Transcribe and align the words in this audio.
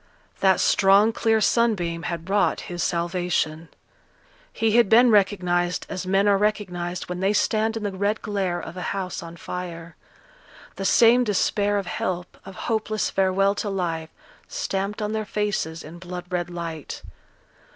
That 0.39 0.59
strong 0.59 1.13
clear 1.13 1.39
sunbeam 1.39 2.01
had 2.09 2.27
wrought 2.27 2.61
his 2.61 2.81
salvation. 2.81 3.69
He 4.51 4.71
had 4.71 4.89
been 4.89 5.11
recognized 5.11 5.85
as 5.89 6.07
men 6.07 6.27
are 6.27 6.39
recognized 6.39 7.07
when 7.07 7.19
they 7.19 7.33
stand 7.33 7.77
in 7.77 7.83
the 7.83 7.91
red 7.91 8.23
glare 8.23 8.59
of 8.59 8.75
a 8.75 8.81
house 8.97 9.21
on 9.21 9.37
fire; 9.37 9.95
the 10.75 10.85
same 10.85 11.23
despair 11.23 11.77
of 11.77 11.85
help, 11.85 12.35
of 12.45 12.55
hopeless 12.65 13.11
farewell 13.11 13.53
to 13.53 13.69
life, 13.69 14.09
stamped 14.47 15.03
on 15.03 15.11
their 15.11 15.23
faces 15.23 15.83
in 15.83 15.99
blood 15.99 16.25
red 16.31 16.49
light. 16.49 17.03